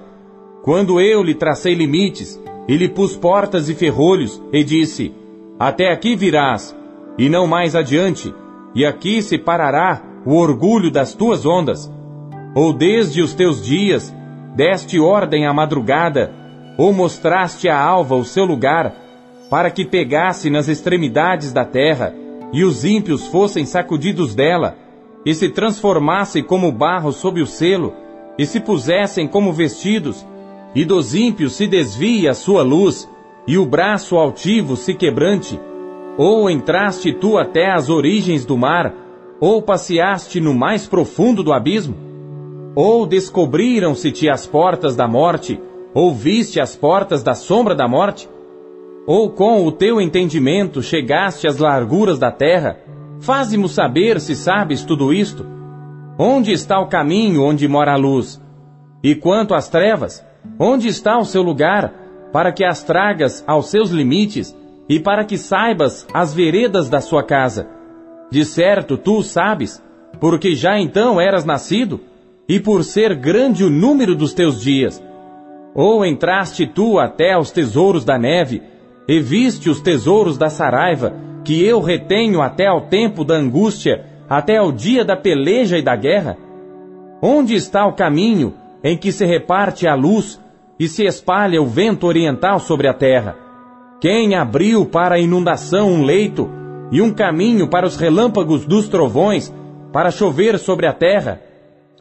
Quando 0.63 0.99
eu 0.99 1.21
lhe 1.21 1.35
tracei 1.35 1.75
limites, 1.75 2.41
e 2.67 2.75
lhe 2.75 2.89
pus 2.89 3.15
portas 3.15 3.69
e 3.69 3.75
ferrolhos, 3.75 4.41
e 4.51 4.63
disse: 4.63 5.13
Até 5.59 5.91
aqui 5.91 6.15
virás, 6.15 6.75
e 7.15 7.29
não 7.29 7.45
mais 7.45 7.75
adiante, 7.75 8.33
e 8.73 8.83
aqui 8.83 9.21
se 9.21 9.37
parará 9.37 10.01
o 10.25 10.35
orgulho 10.35 10.89
das 10.89 11.13
tuas 11.13 11.45
ondas. 11.45 11.91
Ou 12.55 12.73
desde 12.73 13.21
os 13.21 13.35
teus 13.35 13.63
dias, 13.63 14.11
deste 14.55 14.99
ordem 14.99 15.45
à 15.45 15.53
madrugada, 15.53 16.33
ou 16.75 16.91
mostraste 16.91 17.69
à 17.69 17.79
alva 17.79 18.15
o 18.15 18.25
seu 18.25 18.45
lugar, 18.45 18.95
para 19.51 19.69
que 19.69 19.83
pegasse 19.83 20.49
nas 20.49 20.69
extremidades 20.69 21.51
da 21.51 21.65
terra, 21.65 22.15
e 22.53 22.63
os 22.63 22.85
ímpios 22.85 23.27
fossem 23.27 23.65
sacudidos 23.65 24.33
dela, 24.33 24.77
e 25.25 25.35
se 25.35 25.49
transformassem 25.49 26.41
como 26.41 26.71
barro 26.71 27.11
sob 27.11 27.41
o 27.41 27.45
selo, 27.45 27.93
e 28.39 28.45
se 28.45 28.61
pusessem 28.61 29.27
como 29.27 29.51
vestidos, 29.51 30.25
e 30.73 30.85
dos 30.85 31.13
ímpios 31.13 31.51
se 31.51 31.67
desvie 31.67 32.29
a 32.29 32.33
sua 32.33 32.63
luz, 32.63 33.09
e 33.45 33.57
o 33.57 33.65
braço 33.65 34.15
altivo 34.15 34.77
se 34.77 34.93
quebrante? 34.93 35.59
Ou 36.17 36.49
entraste 36.49 37.11
tu 37.11 37.37
até 37.37 37.73
as 37.73 37.89
origens 37.89 38.45
do 38.45 38.57
mar, 38.57 38.93
ou 39.37 39.61
passeaste 39.61 40.39
no 40.39 40.53
mais 40.53 40.87
profundo 40.87 41.43
do 41.43 41.51
abismo? 41.51 41.97
Ou 42.73 43.05
descobriram-se-te 43.05 44.29
as 44.29 44.47
portas 44.47 44.95
da 44.95 45.09
morte, 45.09 45.59
ou 45.93 46.13
viste 46.13 46.57
as 46.57 46.73
portas 46.73 47.21
da 47.21 47.33
sombra 47.33 47.75
da 47.75 47.85
morte? 47.85 48.29
Ou 49.05 49.31
com 49.31 49.65
o 49.65 49.71
teu 49.71 49.99
entendimento 49.99 50.81
chegaste 50.83 51.47
às 51.47 51.57
larguras 51.57 52.19
da 52.19 52.31
terra? 52.31 52.77
Faze-mo 53.19 53.67
saber 53.67 54.19
se 54.19 54.35
sabes 54.35 54.83
tudo 54.83 55.11
isto. 55.13 55.45
Onde 56.17 56.51
está 56.51 56.79
o 56.79 56.87
caminho 56.87 57.43
onde 57.43 57.67
mora 57.67 57.93
a 57.93 57.97
luz? 57.97 58.41
E 59.03 59.15
quanto 59.15 59.55
às 59.55 59.69
trevas, 59.69 60.23
onde 60.59 60.87
está 60.87 61.17
o 61.17 61.25
seu 61.25 61.41
lugar, 61.41 61.93
para 62.31 62.51
que 62.51 62.63
as 62.63 62.83
tragas 62.83 63.43
aos 63.47 63.69
seus 63.69 63.89
limites 63.89 64.55
e 64.87 64.99
para 64.99 65.25
que 65.25 65.37
saibas 65.37 66.07
as 66.13 66.33
veredas 66.33 66.87
da 66.87 67.01
sua 67.01 67.23
casa? 67.23 67.67
De 68.29 68.45
certo, 68.45 68.97
tu 68.97 69.23
sabes, 69.23 69.83
porque 70.19 70.55
já 70.55 70.79
então 70.79 71.19
eras 71.19 71.43
nascido, 71.43 71.99
e 72.47 72.59
por 72.59 72.83
ser 72.83 73.15
grande 73.15 73.63
o 73.63 73.69
número 73.69 74.15
dos 74.15 74.33
teus 74.33 74.61
dias. 74.61 75.03
Ou 75.73 76.05
entraste 76.05 76.67
tu 76.67 76.99
até 76.99 77.33
aos 77.33 77.49
tesouros 77.51 78.05
da 78.05 78.17
neve, 78.17 78.61
e 79.11 79.19
viste 79.19 79.69
os 79.69 79.81
tesouros 79.81 80.37
da 80.37 80.49
saraiva, 80.49 81.13
que 81.43 81.61
eu 81.65 81.81
retenho 81.81 82.41
até 82.41 82.67
ao 82.67 82.87
tempo 82.87 83.25
da 83.25 83.35
angústia, 83.35 84.05
até 84.29 84.55
ao 84.55 84.71
dia 84.71 85.03
da 85.03 85.17
peleja 85.17 85.77
e 85.77 85.81
da 85.81 85.97
guerra? 85.97 86.37
Onde 87.21 87.53
está 87.53 87.85
o 87.85 87.91
caminho 87.91 88.53
em 88.81 88.95
que 88.95 89.11
se 89.11 89.25
reparte 89.25 89.85
a 89.85 89.95
luz 89.95 90.39
e 90.79 90.87
se 90.87 91.03
espalha 91.03 91.61
o 91.61 91.65
vento 91.65 92.07
oriental 92.07 92.57
sobre 92.57 92.87
a 92.87 92.93
terra? 92.93 93.35
Quem 93.99 94.33
abriu 94.33 94.85
para 94.85 95.15
a 95.15 95.19
inundação 95.19 95.91
um 95.91 96.03
leito 96.03 96.49
e 96.89 97.01
um 97.01 97.13
caminho 97.13 97.67
para 97.67 97.85
os 97.85 97.97
relâmpagos 97.97 98.65
dos 98.65 98.87
trovões, 98.87 99.53
para 99.91 100.09
chover 100.09 100.57
sobre 100.57 100.87
a 100.87 100.93
terra? 100.93 101.41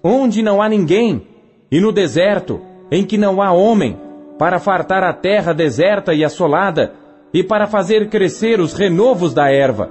Onde 0.00 0.43
não 0.43 0.62
há 0.62 0.69
ninguém, 0.69 1.26
e 1.73 1.81
no 1.81 1.90
deserto, 1.90 2.61
em 2.88 3.05
que 3.05 3.19
não 3.19 3.43
há 3.43 3.50
homem, 3.50 3.99
para 4.38 4.61
fartar 4.61 5.02
a 5.02 5.12
terra 5.12 5.52
deserta 5.52 6.14
e 6.14 6.25
assolada, 6.25 7.00
e 7.33 7.43
para 7.43 7.67
fazer 7.67 8.09
crescer 8.09 8.61
os 8.61 8.73
renovos 8.73 9.33
da 9.33 9.51
erva. 9.51 9.91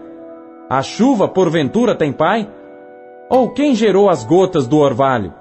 A 0.70 0.82
chuva, 0.82 1.28
porventura, 1.28 1.96
tem 1.96 2.12
pai? 2.12 2.50
Ou 3.30 3.50
quem 3.50 3.74
gerou 3.74 4.10
as 4.10 4.24
gotas 4.24 4.68
do 4.68 4.78
orvalho? 4.78 5.34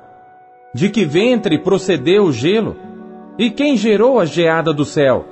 De 0.72 0.88
que 0.88 1.04
ventre 1.04 1.58
procedeu 1.58 2.24
o 2.24 2.32
gelo? 2.32 2.76
E 3.38 3.50
quem 3.50 3.76
gerou 3.76 4.20
a 4.20 4.24
geada 4.24 4.72
do 4.72 4.84
céu? 4.84 5.24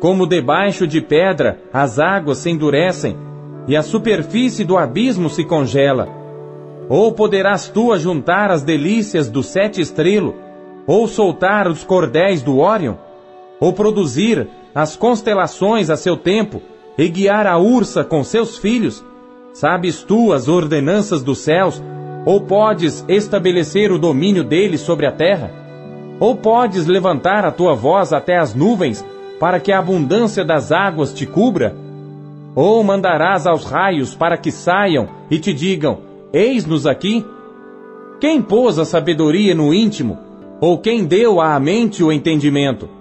Como 0.00 0.26
debaixo 0.26 0.86
de 0.86 1.00
pedra 1.00 1.58
as 1.72 1.98
águas 1.98 2.38
se 2.38 2.50
endurecem, 2.50 3.16
e 3.66 3.76
a 3.76 3.82
superfície 3.82 4.64
do 4.64 4.78
abismo 4.78 5.28
se 5.28 5.44
congela. 5.44 6.08
Ou 6.88 7.12
poderás 7.12 7.68
tu 7.68 7.92
ajuntar 7.92 8.50
as 8.50 8.62
delícias 8.62 9.28
do 9.28 9.42
sete 9.42 9.80
estrelo, 9.80 10.34
ou 10.86 11.06
soltar 11.06 11.68
os 11.68 11.84
cordéis 11.84 12.40
do 12.40 12.58
Órion, 12.58 12.94
ou 13.60 13.72
produzir 13.72 14.48
as 14.78 14.94
constelações 14.94 15.90
a 15.90 15.96
seu 15.96 16.16
tempo, 16.16 16.62
e 16.96 17.08
guiar 17.08 17.48
a 17.48 17.58
ursa 17.58 18.04
com 18.04 18.22
seus 18.22 18.56
filhos? 18.56 19.04
Sabes 19.52 20.04
tu 20.04 20.32
as 20.32 20.46
ordenanças 20.46 21.20
dos 21.20 21.38
céus, 21.38 21.82
ou 22.24 22.42
podes 22.42 23.04
estabelecer 23.08 23.90
o 23.90 23.98
domínio 23.98 24.44
deles 24.44 24.80
sobre 24.80 25.04
a 25.04 25.10
terra? 25.10 25.50
Ou 26.20 26.36
podes 26.36 26.86
levantar 26.86 27.44
a 27.44 27.50
tua 27.50 27.74
voz 27.74 28.12
até 28.12 28.38
as 28.38 28.54
nuvens, 28.54 29.04
para 29.40 29.58
que 29.58 29.72
a 29.72 29.80
abundância 29.80 30.44
das 30.44 30.70
águas 30.70 31.12
te 31.12 31.26
cubra? 31.26 31.74
Ou 32.54 32.80
mandarás 32.84 33.48
aos 33.48 33.64
raios 33.64 34.14
para 34.14 34.36
que 34.36 34.52
saiam 34.52 35.08
e 35.28 35.40
te 35.40 35.52
digam: 35.52 35.98
Eis-nos 36.32 36.86
aqui? 36.86 37.26
Quem 38.20 38.40
pôs 38.40 38.78
a 38.78 38.84
sabedoria 38.84 39.56
no 39.56 39.74
íntimo? 39.74 40.16
Ou 40.60 40.78
quem 40.78 41.04
deu 41.04 41.40
à 41.40 41.58
mente 41.58 42.04
o 42.04 42.12
entendimento? 42.12 42.97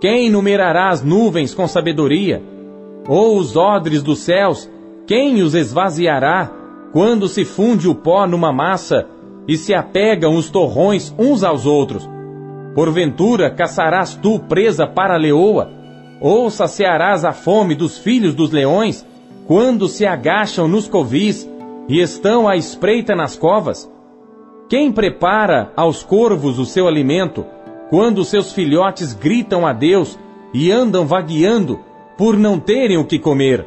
Quem 0.00 0.30
numerará 0.30 0.88
as 0.88 1.02
nuvens 1.02 1.52
com 1.52 1.68
sabedoria? 1.68 2.42
Ou 3.06 3.36
os 3.36 3.54
odres 3.54 4.02
dos 4.02 4.20
céus, 4.20 4.70
quem 5.06 5.42
os 5.42 5.54
esvaziará 5.54 6.50
quando 6.90 7.28
se 7.28 7.44
funde 7.44 7.86
o 7.86 7.94
pó 7.94 8.26
numa 8.26 8.50
massa 8.50 9.06
e 9.46 9.58
se 9.58 9.74
apegam 9.74 10.36
os 10.36 10.48
torrões 10.48 11.14
uns 11.18 11.44
aos 11.44 11.66
outros? 11.66 12.08
Porventura 12.74 13.50
caçarás 13.50 14.14
tu 14.14 14.38
presa 14.38 14.86
para 14.86 15.14
a 15.14 15.18
leoa? 15.18 15.70
Ou 16.18 16.48
saciarás 16.50 17.22
a 17.22 17.32
fome 17.32 17.74
dos 17.74 17.98
filhos 17.98 18.34
dos 18.34 18.50
leões, 18.50 19.06
quando 19.46 19.86
se 19.86 20.06
agacham 20.06 20.66
nos 20.66 20.88
covis 20.88 21.46
e 21.88 22.00
estão 22.00 22.48
à 22.48 22.56
espreita 22.56 23.14
nas 23.14 23.36
covas? 23.36 23.90
Quem 24.66 24.92
prepara 24.92 25.72
aos 25.76 26.02
corvos 26.02 26.58
o 26.58 26.64
seu 26.64 26.86
alimento, 26.86 27.44
quando 27.90 28.24
seus 28.24 28.52
filhotes 28.52 29.12
gritam 29.12 29.66
a 29.66 29.72
Deus 29.72 30.16
e 30.54 30.70
andam 30.70 31.04
vagueando 31.04 31.80
por 32.16 32.36
não 32.36 32.56
terem 32.56 32.96
o 32.96 33.04
que 33.04 33.18
comer? 33.18 33.66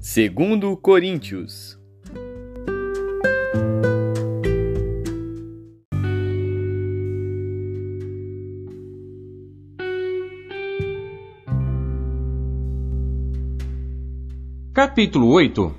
Segundo 0.00 0.74
Coríntios 0.78 1.75
Capítulo 14.76 15.28
8 15.28 15.72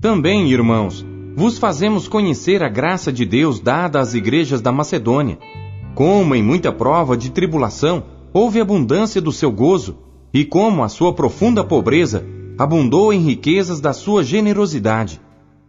Também, 0.00 0.48
irmãos, 0.48 1.04
vos 1.34 1.58
fazemos 1.58 2.06
conhecer 2.06 2.62
a 2.62 2.68
graça 2.68 3.12
de 3.12 3.26
Deus 3.26 3.58
dada 3.58 3.98
às 3.98 4.14
igrejas 4.14 4.60
da 4.60 4.70
Macedônia. 4.70 5.40
Como 5.96 6.36
em 6.36 6.40
muita 6.40 6.70
prova 6.70 7.16
de 7.16 7.32
tribulação 7.32 8.04
houve 8.32 8.60
abundância 8.60 9.20
do 9.20 9.32
seu 9.32 9.50
gozo, 9.50 9.98
e 10.32 10.44
como 10.44 10.84
a 10.84 10.88
sua 10.88 11.12
profunda 11.12 11.64
pobreza 11.64 12.24
abundou 12.56 13.12
em 13.12 13.18
riquezas 13.18 13.80
da 13.80 13.92
sua 13.92 14.22
generosidade. 14.22 15.20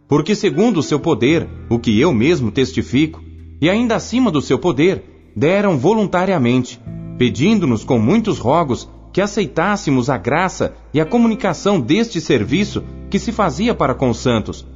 Porque, 0.06 0.36
segundo 0.36 0.76
o 0.76 0.82
seu 0.84 1.00
poder, 1.00 1.48
o 1.68 1.76
que 1.76 1.98
eu 2.00 2.14
mesmo 2.14 2.52
testifico, 2.52 3.20
e 3.60 3.68
ainda 3.68 3.96
acima 3.96 4.30
do 4.30 4.40
seu 4.40 4.60
poder, 4.60 5.32
deram 5.34 5.76
voluntariamente, 5.76 6.80
pedindo-nos 7.18 7.82
com 7.82 7.98
muitos 7.98 8.38
rogos 8.38 8.88
que 9.12 9.20
aceitássemos 9.20 10.08
a 10.08 10.16
graça 10.16 10.74
e 10.92 11.00
a 11.00 11.04
comunicação 11.04 11.80
deste 11.80 12.20
serviço 12.20 12.82
que 13.10 13.18
se 13.18 13.30
fazia 13.30 13.74
para 13.74 13.94
com 13.94 14.10
os 14.10 14.18
santos. 14.18 14.66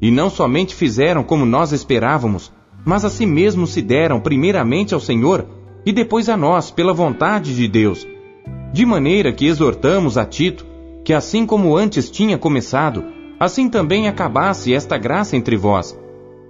E 0.00 0.10
não 0.10 0.28
somente 0.28 0.74
fizeram 0.74 1.24
como 1.24 1.46
nós 1.46 1.72
esperávamos, 1.72 2.52
mas 2.84 3.04
a 3.04 3.10
si 3.10 3.24
mesmos 3.24 3.70
se 3.70 3.80
deram 3.80 4.20
primeiramente 4.20 4.92
ao 4.92 5.00
Senhor 5.00 5.46
e 5.84 5.92
depois 5.92 6.28
a 6.28 6.36
nós 6.36 6.70
pela 6.70 6.92
vontade 6.92 7.54
de 7.54 7.66
Deus. 7.66 8.06
De 8.72 8.84
maneira 8.84 9.32
que 9.32 9.46
exortamos 9.46 10.18
a 10.18 10.24
Tito 10.24 10.66
que 11.06 11.12
assim 11.12 11.46
como 11.46 11.76
antes 11.76 12.10
tinha 12.10 12.36
começado, 12.36 13.04
assim 13.38 13.70
também 13.70 14.08
acabasse 14.08 14.74
esta 14.74 14.98
graça 14.98 15.36
entre 15.36 15.56
vós. 15.56 15.96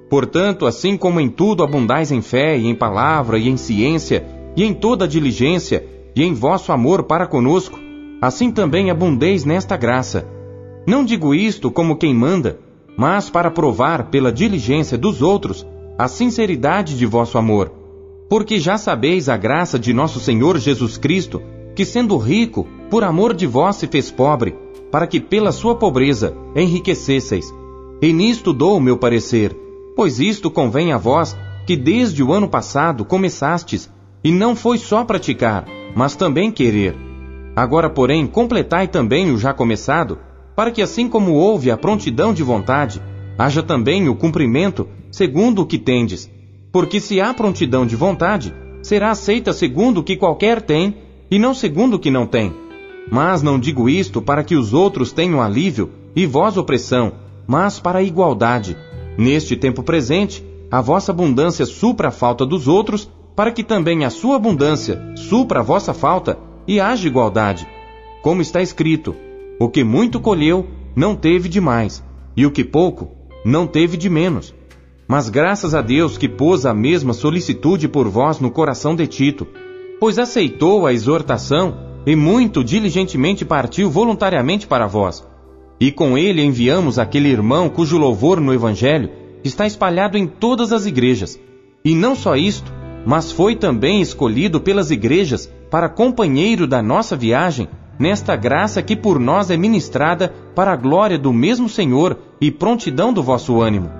Portanto, 0.08 0.64
assim 0.64 0.96
como 0.96 1.20
em 1.20 1.28
tudo 1.28 1.62
abundais 1.62 2.10
em 2.10 2.22
fé 2.22 2.56
e 2.56 2.66
em 2.66 2.74
palavra 2.74 3.38
e 3.38 3.50
em 3.50 3.58
ciência 3.58 4.24
e 4.56 4.64
em 4.64 4.72
toda 4.72 5.06
diligência, 5.06 5.84
e 6.16 6.24
em 6.24 6.32
vosso 6.32 6.72
amor 6.72 7.02
para 7.02 7.26
conosco, 7.26 7.78
assim 8.22 8.50
também 8.50 8.90
abundeis 8.90 9.44
nesta 9.44 9.76
graça. 9.76 10.26
Não 10.86 11.04
digo 11.04 11.34
isto 11.34 11.70
como 11.70 11.96
quem 11.96 12.14
manda, 12.14 12.58
mas 12.96 13.28
para 13.28 13.50
provar 13.50 14.10
pela 14.10 14.32
diligência 14.32 14.96
dos 14.96 15.20
outros 15.20 15.66
a 15.98 16.08
sinceridade 16.08 16.96
de 16.96 17.04
vosso 17.04 17.36
amor. 17.36 17.70
Porque 18.30 18.58
já 18.58 18.78
sabeis 18.78 19.28
a 19.28 19.36
graça 19.36 19.78
de 19.78 19.92
nosso 19.92 20.18
Senhor 20.18 20.56
Jesus 20.58 20.96
Cristo, 20.96 21.42
que 21.74 21.84
sendo 21.84 22.16
rico, 22.16 22.66
por 22.90 23.04
amor 23.04 23.34
de 23.34 23.46
vós 23.46 23.76
se 23.76 23.86
fez 23.86 24.10
pobre, 24.10 24.56
para 24.90 25.06
que 25.06 25.20
pela 25.20 25.52
sua 25.52 25.74
pobreza 25.74 26.34
enriquecesseis. 26.54 27.54
E 28.00 28.12
nisto 28.12 28.52
dou 28.52 28.78
o 28.78 28.80
meu 28.80 28.96
parecer, 28.96 29.54
pois 29.94 30.18
isto 30.18 30.50
convém 30.50 30.92
a 30.92 30.96
vós, 30.96 31.36
que 31.66 31.76
desde 31.76 32.22
o 32.22 32.32
ano 32.32 32.48
passado 32.48 33.04
começastes, 33.04 33.90
e 34.26 34.32
não 34.32 34.56
foi 34.56 34.76
só 34.76 35.04
praticar, 35.04 35.64
mas 35.94 36.16
também 36.16 36.50
querer. 36.50 36.96
Agora, 37.54 37.88
porém, 37.88 38.26
completai 38.26 38.88
também 38.88 39.30
o 39.30 39.38
já 39.38 39.54
começado, 39.54 40.18
para 40.56 40.72
que 40.72 40.82
assim 40.82 41.08
como 41.08 41.34
houve 41.34 41.70
a 41.70 41.76
prontidão 41.76 42.34
de 42.34 42.42
vontade, 42.42 43.00
haja 43.38 43.62
também 43.62 44.08
o 44.08 44.16
cumprimento 44.16 44.88
segundo 45.12 45.62
o 45.62 45.66
que 45.66 45.78
tendes. 45.78 46.28
Porque 46.72 46.98
se 46.98 47.20
há 47.20 47.32
prontidão 47.32 47.86
de 47.86 47.94
vontade, 47.94 48.52
será 48.82 49.12
aceita 49.12 49.52
segundo 49.52 49.98
o 49.98 50.02
que 50.02 50.16
qualquer 50.16 50.60
tem, 50.60 50.96
e 51.30 51.38
não 51.38 51.54
segundo 51.54 51.94
o 51.94 51.98
que 52.00 52.10
não 52.10 52.26
tem. 52.26 52.52
Mas 53.08 53.44
não 53.44 53.60
digo 53.60 53.88
isto 53.88 54.20
para 54.20 54.42
que 54.42 54.56
os 54.56 54.74
outros 54.74 55.12
tenham 55.12 55.40
alívio 55.40 55.88
e 56.16 56.26
vós 56.26 56.56
opressão, 56.56 57.12
mas 57.46 57.78
para 57.78 58.00
a 58.00 58.02
igualdade. 58.02 58.76
Neste 59.16 59.54
tempo 59.54 59.84
presente, 59.84 60.44
a 60.68 60.80
vossa 60.80 61.12
abundância 61.12 61.64
supra 61.64 62.08
a 62.08 62.10
falta 62.10 62.44
dos 62.44 62.66
outros, 62.66 63.08
para 63.36 63.52
que 63.52 63.62
também 63.62 64.04
a 64.04 64.10
sua 64.10 64.36
abundância 64.36 65.12
supra 65.14 65.60
a 65.60 65.62
vossa 65.62 65.92
falta 65.92 66.38
e 66.66 66.80
haja 66.80 67.06
igualdade. 67.06 67.68
Como 68.22 68.40
está 68.40 68.62
escrito: 68.62 69.14
o 69.60 69.68
que 69.68 69.84
muito 69.84 70.18
colheu, 70.18 70.66
não 70.96 71.14
teve 71.14 71.48
de 71.48 71.60
mais, 71.60 72.02
e 72.34 72.46
o 72.46 72.50
que 72.50 72.64
pouco, 72.64 73.10
não 73.44 73.66
teve 73.66 73.98
de 73.98 74.08
menos. 74.08 74.54
Mas 75.06 75.28
graças 75.28 75.74
a 75.74 75.82
Deus 75.82 76.18
que 76.18 76.28
pôs 76.28 76.66
a 76.66 76.74
mesma 76.74 77.12
solicitude 77.12 77.86
por 77.86 78.08
vós 78.08 78.40
no 78.40 78.50
coração 78.50 78.96
de 78.96 79.06
Tito, 79.06 79.46
pois 80.00 80.18
aceitou 80.18 80.86
a 80.86 80.92
exortação 80.92 81.76
e 82.04 82.16
muito 82.16 82.64
diligentemente 82.64 83.44
partiu 83.44 83.90
voluntariamente 83.90 84.66
para 84.66 84.86
vós. 84.86 85.26
E 85.78 85.92
com 85.92 86.16
ele 86.16 86.42
enviamos 86.42 86.98
aquele 86.98 87.28
irmão 87.28 87.68
cujo 87.68 87.98
louvor 87.98 88.40
no 88.40 88.52
Evangelho 88.52 89.10
está 89.44 89.66
espalhado 89.66 90.16
em 90.16 90.26
todas 90.26 90.72
as 90.72 90.86
igrejas. 90.86 91.38
E 91.84 91.94
não 91.94 92.16
só 92.16 92.34
isto, 92.34 92.72
mas 93.06 93.30
foi 93.30 93.54
também 93.54 94.02
escolhido 94.02 94.60
pelas 94.60 94.90
igrejas 94.90 95.48
para 95.70 95.88
companheiro 95.88 96.66
da 96.66 96.82
nossa 96.82 97.16
viagem 97.16 97.68
nesta 97.98 98.34
graça 98.34 98.82
que 98.82 98.96
por 98.96 99.20
nós 99.20 99.48
é 99.48 99.56
ministrada 99.56 100.34
para 100.54 100.72
a 100.72 100.76
glória 100.76 101.16
do 101.16 101.32
mesmo 101.32 101.68
Senhor 101.68 102.18
e 102.40 102.50
prontidão 102.50 103.12
do 103.12 103.22
vosso 103.22 103.62
ânimo. 103.62 103.90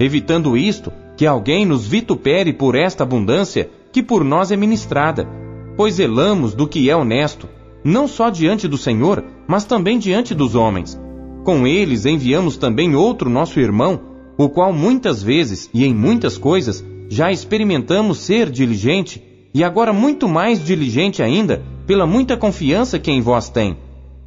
Evitando 0.00 0.56
isto, 0.56 0.90
que 1.16 1.26
alguém 1.26 1.64
nos 1.64 1.86
vitupere 1.86 2.52
por 2.52 2.74
esta 2.74 3.04
abundância 3.04 3.70
que 3.92 4.02
por 4.02 4.24
nós 4.24 4.50
é 4.50 4.56
ministrada, 4.56 5.28
pois 5.76 5.96
zelamos 5.96 6.54
do 6.54 6.66
que 6.66 6.90
é 6.90 6.96
honesto, 6.96 7.48
não 7.84 8.08
só 8.08 8.30
diante 8.30 8.66
do 8.66 8.78
Senhor, 8.78 9.22
mas 9.46 9.64
também 9.64 9.98
diante 9.98 10.34
dos 10.34 10.54
homens. 10.54 10.98
Com 11.44 11.66
eles 11.66 12.06
enviamos 12.06 12.56
também 12.56 12.96
outro 12.96 13.28
nosso 13.28 13.60
irmão, 13.60 14.00
o 14.36 14.48
qual 14.48 14.72
muitas 14.72 15.22
vezes 15.22 15.70
e 15.72 15.84
em 15.84 15.94
muitas 15.94 16.38
coisas 16.38 16.84
já 17.14 17.30
experimentamos 17.30 18.18
ser 18.18 18.50
diligente, 18.50 19.22
e 19.54 19.62
agora 19.62 19.92
muito 19.92 20.28
mais 20.28 20.64
diligente 20.64 21.22
ainda, 21.22 21.62
pela 21.86 22.08
muita 22.08 22.36
confiança 22.36 22.98
que 22.98 23.08
em 23.08 23.20
vós 23.20 23.48
tem. 23.48 23.76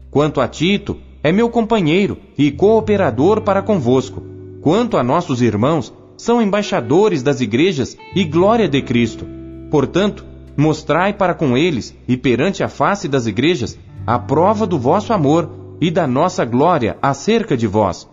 Quanto 0.10 0.40
a 0.40 0.48
Tito, 0.48 0.96
é 1.22 1.30
meu 1.30 1.50
companheiro 1.50 2.18
e 2.38 2.50
cooperador 2.50 3.42
para 3.42 3.62
convosco. 3.62 4.24
Quanto 4.62 4.96
a 4.96 5.04
nossos 5.04 5.42
irmãos, 5.42 5.94
são 6.16 6.42
embaixadores 6.42 7.22
das 7.22 7.42
igrejas 7.42 7.98
e 8.16 8.24
glória 8.24 8.70
de 8.70 8.82
Cristo. 8.82 9.28
Portanto, 9.70 10.24
mostrai 10.56 11.12
para 11.12 11.34
com 11.34 11.58
eles 11.58 11.94
e 12.08 12.16
perante 12.16 12.64
a 12.64 12.70
face 12.70 13.10
das 13.10 13.28
igrejas 13.28 13.78
a 14.06 14.18
prova 14.18 14.66
do 14.66 14.80
vosso 14.80 15.12
amor 15.12 15.50
e 15.82 15.92
da 15.92 16.08
nossa 16.08 16.46
glória 16.46 16.98
acerca 17.02 17.58
de 17.58 17.68
vós. 17.68 18.08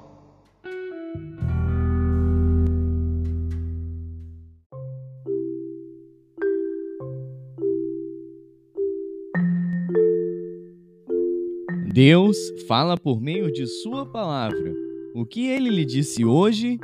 Deus 11.95 12.37
fala 12.67 12.99
por 12.99 13.21
meio 13.21 13.53
de 13.53 13.67
Sua 13.67 14.05
palavra. 14.05 14.75
O 15.15 15.25
que 15.25 15.47
ele 15.47 15.71
lhe 15.71 15.85
disse 15.85 16.25
hoje, 16.25 16.79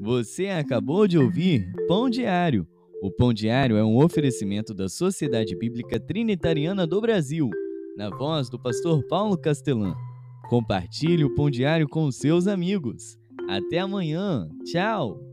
você 0.00 0.48
acabou 0.48 1.06
de 1.06 1.16
ouvir 1.16 1.64
Pão 1.86 2.10
Diário 2.10 2.66
o 3.00 3.12
Pão 3.12 3.32
Diário 3.32 3.76
é 3.76 3.84
um 3.84 3.96
oferecimento 4.02 4.74
da 4.74 4.88
Sociedade 4.88 5.54
Bíblica 5.54 6.00
Trinitariana 6.00 6.84
do 6.84 7.00
Brasil, 7.00 7.48
na 7.96 8.10
voz 8.10 8.50
do 8.50 8.58
pastor 8.58 9.04
Paulo 9.06 9.38
Castelã. 9.38 9.94
Compartilhe 10.48 11.24
o 11.24 11.32
Pão 11.36 11.48
Diário 11.48 11.88
com 11.88 12.10
seus 12.10 12.48
amigos. 12.48 13.16
Até 13.48 13.78
amanhã. 13.78 14.48
Tchau! 14.64 15.27